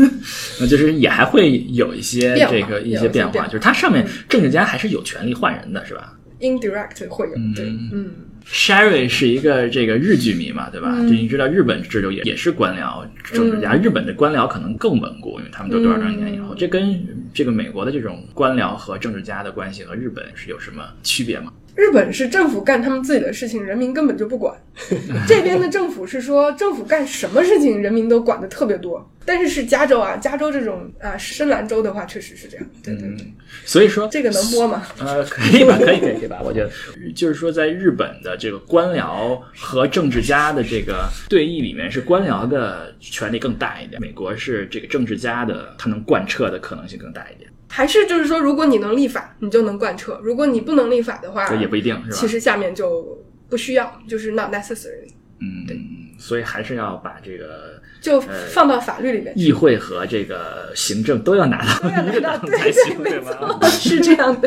[0.60, 8.10] 那就是也还会有一些这个一些变化，就是它上面政治家还是有权利换人的，是吧？Indirect 会有，对，嗯。
[8.46, 10.96] Sherry 是一个这个日剧迷嘛，对吧？
[11.02, 16.54] 就你知道日本制度也也是官僚政治家，日本的官僚可能更稳固，因为他们都多少多少年以后。
[16.54, 21.52] 这跟这个美国的这种官僚和政治家的关系和日本是有什么区别吗？
[21.74, 24.54] 日本是政府干他们自己的事情，人民根本就不管。
[25.26, 29.08] 这边的政府是说政府干什么事情，人民都管的特别多。
[29.24, 32.66] 但是是加州啊，加州这种啊深蓝州的话，确实是这样。
[32.82, 33.26] 对对对。
[33.64, 34.82] 所以说这个能播吗？
[34.98, 36.40] 呃，可以吧，可以可以可以吧。
[36.42, 36.70] 我觉得
[37.14, 44.00] 就是说，在日本的这个官僚和政治家的这个对弈里面，是官僚的权力更大一点。
[44.00, 47.48] 美国是这个政治家的，他能贯彻的可能性更大一点。
[47.72, 52.16] 还是就是说，如果你能立法，你就能贯彻；如果你不能立法的话，也不一定是吧？
[52.16, 55.08] 其实下面就不需要，就是 not necessary。
[55.38, 55.78] 嗯，对。
[56.18, 63.58] 所以还是要把这个就放到法律里面，议会和这个行政都要拿到一个档才行，对吗？
[63.70, 64.46] 是这样的。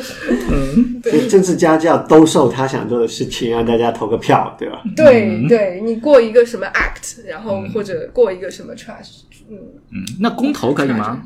[0.51, 4.83] 嗯，对，政治家就要兜售他想做的事情，让大家投个票，对吧？
[4.95, 9.57] 对，对你过一个什么 act，然后或者过一个什么 trust，嗯
[9.91, 11.23] 嗯，那公投可以吗？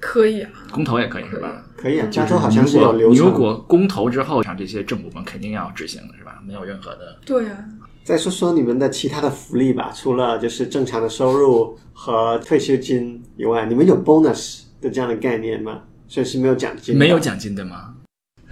[0.00, 1.64] 可以啊，公投也可以是吧？
[1.76, 3.26] 可以啊，加州好像是有流程。
[3.26, 6.40] 如果公投之后，像这些政府们肯定要执行的是吧？
[6.46, 7.18] 没有任何的。
[7.24, 7.64] 对啊。
[8.04, 15.82] 再说说你们的其他的福利吧，除了就是正常的收入和退休金以外，你们有 bonus 的这样的概念吗？
[16.06, 16.96] 所以是没有奖金？
[16.96, 17.94] 没有奖金的吗？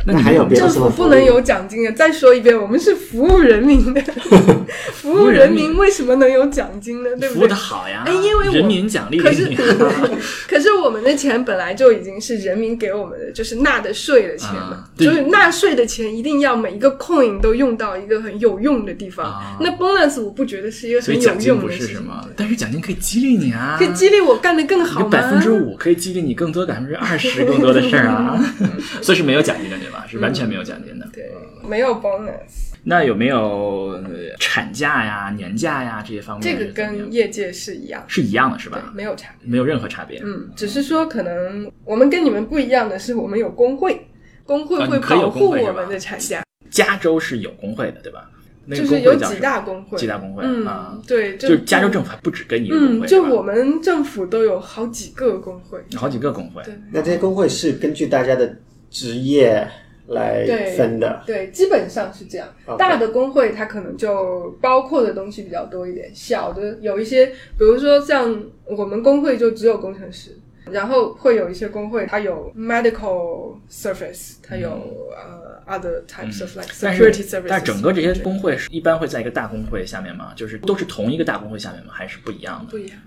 [0.07, 1.93] 那还有别的政府不能有奖金啊！
[1.97, 4.01] 再说一遍，我们是服务人民的，
[4.95, 7.11] 服务人民为什么能有奖金呢？
[7.19, 7.35] 对不对？
[7.35, 9.19] 服务的好呀，哎，因为人民奖励。
[9.19, 9.51] 可是，
[10.49, 14.85] 可是我们的钱本来就已经是人民给我们的，就是纳的税的钱嘛。
[14.97, 19.57] 就是纳税的钱一定要每一个 coin 都用到一个很有用的地方。
[19.61, 21.97] 那 bonus 我不觉得是一个很有用的事情。
[22.37, 25.09] 但是奖金可以激励你啊，可以激励我干得更好吗？
[25.11, 28.39] 百分之五可以激励你更多百分之二十更多的事儿啊，
[29.03, 29.96] 所以是没有奖金的对吧？
[29.97, 30.07] 吧？
[30.09, 31.09] 是完全没有奖金的。
[31.13, 31.31] 对，
[31.67, 32.75] 没有 bonus。
[32.85, 34.01] 那有没有
[34.39, 36.57] 产假呀、年假呀这些方面？
[36.57, 38.93] 这个跟业界是一样，是一样的，是吧？
[38.95, 40.21] 没有差，没有任何差别。
[40.23, 44.07] 嗯，只是说可能我们跟你们不一样的是，我们有工会，
[44.45, 46.45] 工会会保护我们的产假。
[46.71, 48.31] 加州是有工会的，对吧？
[48.69, 50.97] 就是有几大工会，几大工会啊？
[51.09, 56.63] 对，就是加州政府还不止跟你工会，就我们政府都有好几个工会，好几个工会。
[56.93, 58.57] 那这些工会是根据大家的
[58.91, 59.69] 职业。
[60.09, 60.47] 来
[60.77, 62.49] 分的，对，基本上是这样。
[62.79, 70.37] 大的工会它可能就包括的东西比较多一点，小的有一些，比如说像我们工会就只有工程师，
[70.71, 74.71] 然后会有一些工会它有 medical service，它有
[75.17, 77.49] 呃 other types of like security service。
[77.49, 80.33] 但整个这些工会是一般会在一个大工会下面吗？
[80.37, 81.93] 就是都是同一个大工会下面吗？
[81.93, 82.71] 还是不一样的？
[82.71, 82.99] 不一样。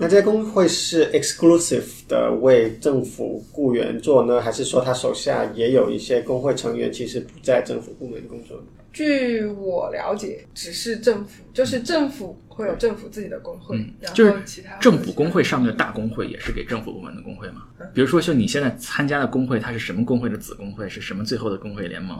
[0.00, 8.62] 那这些工会是 exclusive 的为政府雇员做呢，还是说他手下也有一些工会成员其实不在政府部门工作？
[8.92, 17.64] 据我了解，只是政府，就是政府会有政府自己的工会，然后其他政府工会上面的大工会也是给政府部门的工会嘛？
[17.92, 20.88] 比如说，就你现在参加的工会，它是什么工会的子工会？
[20.88, 22.18] 是什么最后的工会联盟？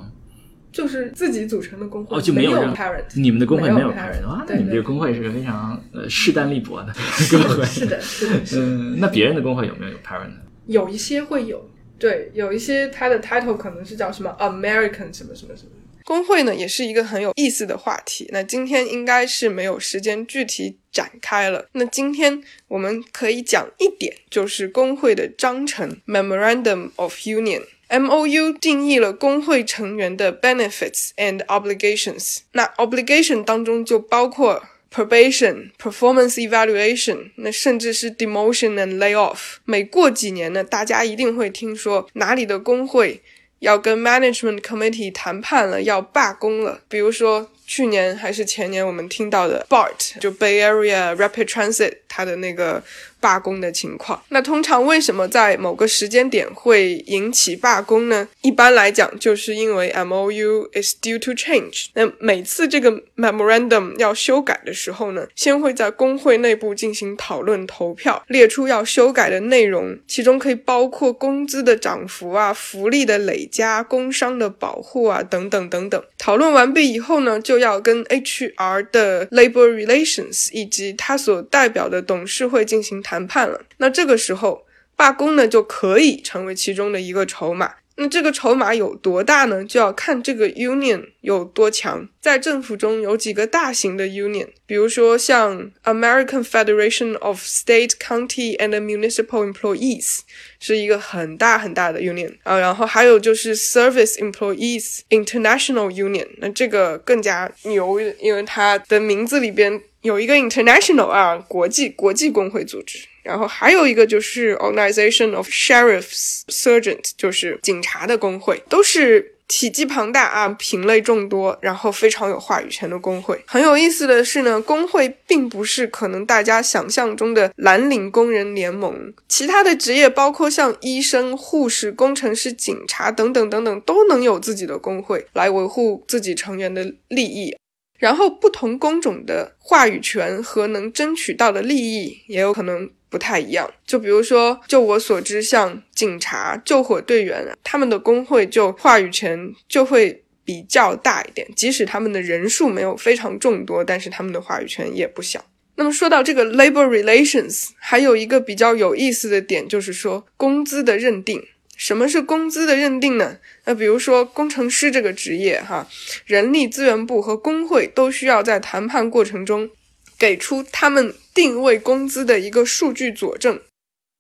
[0.71, 4.45] 就是自己组成的工会哦，就没有 parent，你们的工会没有 parent 啊？
[4.47, 6.93] 那你们这个工会是个非常呃势单力薄的
[7.31, 8.41] 工会，是的，是的。
[8.57, 10.31] 嗯，那别人的工会有没有有 parent？
[10.67, 15.71] 有一些会有，对，有一些它的 title 可能是叫什么 American 什么什么什么。
[16.05, 18.27] 工会呢，也是一个很有意思的话题。
[18.33, 21.67] 那今天应该是没有时间具体展开了。
[21.73, 27.63] 那今天我们可以讲一点，就是工会的章程 Memorandum of Union。
[27.89, 32.39] M O U 定义了工会成员的 benefits and obligations。
[32.53, 34.63] 那 obligation 当中就包括
[34.95, 39.57] probation、performance evaluation，那甚至是 demotion and layoff。
[39.65, 43.21] 每过几年呢，大家一定会听说哪里的工会
[43.59, 46.81] 要跟 management committee 谈判了，要罢工了。
[46.89, 47.51] 比如说。
[47.71, 52.83] 去年还是前年，我们听到的 BART 就 Bay Area Rapid Transit 它的那个
[53.21, 54.23] 罢工的情况。
[54.29, 58.29] 那通常为什么在某个时间点会引起罢工呢？
[58.43, 61.87] 一般来讲，就是因为 MOU is due to change。
[61.95, 76.03] 那每次这个 Memorandum 要修改的时候呢，先会在工会内部进行讨论投票，列出要修改的内容，其中可以包括工资的涨幅啊、福利的累加、工伤的保护啊等等等等。
[76.17, 83.63] 讨论完毕以后呢，就要跟 HR 的 Labor Relations 以及他所代表的董事会进行谈判了。
[83.79, 87.77] 那这个时候罢工呢，就可以成为其中的一个筹码。
[88.01, 89.65] 那这个筹码有多大呢？
[89.65, 92.09] 就要看这个 union 有多强。
[92.21, 100.21] 在政府中有几个大型的 union，比如说像 American Federation of State, County and Municipal Employees
[100.61, 102.57] 是一个很大很大的 union 啊。
[102.57, 113.01] 然后还有就是 Service Employees International Union，那这个更加牛，因为它的名字里边有一个 international 啊，国际国际工会组织。
[113.29, 123.39] 然后还有一个就是 Organization of Sheriffs Sergeant，就是警察的工会，都是体积庞大啊，品类众多，然后非常有话语权的工会。
[123.47, 137.55] 很有意思的是呢，工会并不是可能大家想象中的蓝领工人联盟，其他的职业包括像医生、护士、工程师、警察等等等等，都能有自己的工会来维护自己成员的利益。
[137.99, 142.89] 然后不同工种的话语权和能争取到的利益也有可能。
[143.11, 155.43] 不太一样，就比如说，就我所知，像警察、救火队员，他们的工会就话语权就会比较大一点，即使他们的人数没有非常众多，但是他们的话语权也不小。
[155.77, 161.43] 那么说到这个 labor relations，还有一个比较有意思的点，就是说工资的认定。
[161.79, 163.39] 什么是工资的认定呢？
[163.65, 165.89] 那比如说工程师这个职业，哈，
[166.27, 169.71] 人力资源部和工会都需要在谈判过程中。
[170.19, 173.61] 给出他们定位工资的一个数据佐证，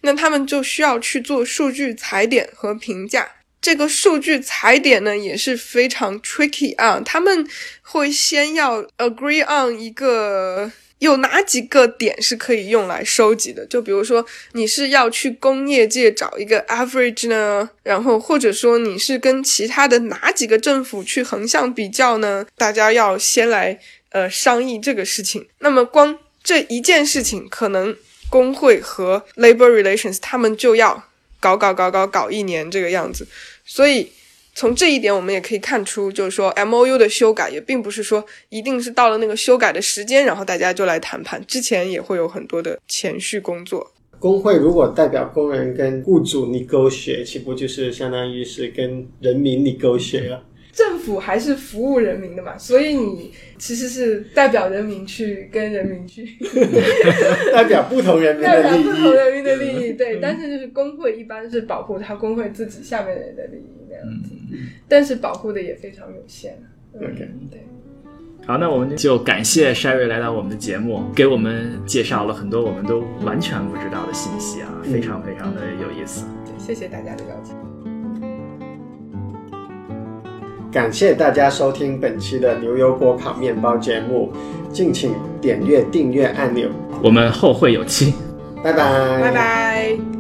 [0.03, 3.29] 那他们就需要去做数据踩点和评价。
[3.61, 7.45] 这个数据踩点呢也是非常 tricky 啊，他们
[7.83, 22.47] 会先要 agree on 一个有哪几个点是可以用来收集的，就比如说你是要去工业界找一个 average 呢，然后或者说你是跟其他的哪几个政府去横向比较呢？
[22.57, 23.79] 大家要先来。
[24.11, 27.95] 呃，商议这个事情，那么光这一件事情，可能
[28.31, 31.05] 工会和 labor relations 他们就要
[31.39, 33.29] 搞搞搞搞搞一年这个样子。
[33.67, 34.11] 所以
[34.59, 43.93] 从这一点，我们也可以看出，就是说 M O U 的修改也并不是说一定是到了那个修改的时间，然后大家就来谈判，之前也会有很多的前续工作。
[44.19, 50.43] 工会如果代表工人跟雇主你勾血，岂不就是相当于是跟人民你勾血了？
[50.79, 56.25] 政府还是服务人民的嘛，所以你其实是代表人民去跟人民去，
[57.53, 59.93] 代表不同人民的利益，不同人民的利益。
[59.95, 64.31] 对，但是就是工会一般是保护他工会自己下面人的利益那样子，
[64.87, 66.57] 但是保护的也非常有限。
[66.95, 67.61] OK，对。
[68.47, 76.25] 好，那我们就感谢 Sherry 来到我们的节目，给我们介绍了很多我们都完全不知道的信息啊，非常非常的有意思。
[76.45, 77.68] 对谢谢大家的邀请。
[80.71, 84.31] 感谢大家收听本期的牛油果烤面包节目，
[84.73, 86.69] 敬请点阅订阅按钮。
[87.03, 88.13] 我们后会有期，
[88.63, 90.18] 拜拜，拜拜。